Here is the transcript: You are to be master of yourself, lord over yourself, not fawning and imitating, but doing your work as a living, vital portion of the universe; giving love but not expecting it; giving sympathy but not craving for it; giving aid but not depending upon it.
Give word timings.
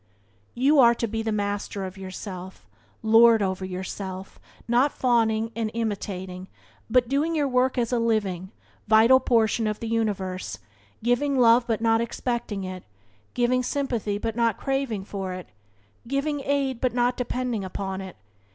You 0.55 0.79
are 0.79 0.95
to 0.95 1.05
be 1.05 1.21
master 1.21 1.85
of 1.85 1.95
yourself, 1.95 2.65
lord 3.03 3.43
over 3.43 3.63
yourself, 3.63 4.39
not 4.67 4.91
fawning 4.91 5.51
and 5.55 5.69
imitating, 5.75 6.47
but 6.89 7.07
doing 7.07 7.35
your 7.35 7.47
work 7.47 7.77
as 7.77 7.93
a 7.93 7.99
living, 7.99 8.51
vital 8.87 9.19
portion 9.19 9.67
of 9.67 9.79
the 9.79 9.87
universe; 9.87 10.57
giving 11.03 11.37
love 11.37 11.67
but 11.67 11.81
not 11.81 12.01
expecting 12.01 12.63
it; 12.63 12.81
giving 13.35 13.61
sympathy 13.61 14.17
but 14.17 14.35
not 14.35 14.57
craving 14.57 15.05
for 15.05 15.33
it; 15.33 15.49
giving 16.07 16.41
aid 16.45 16.81
but 16.81 16.95
not 16.95 17.15
depending 17.15 17.63
upon 17.63 18.01
it. 18.01 18.15